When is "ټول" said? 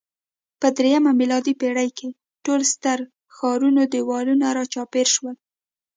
2.45-2.61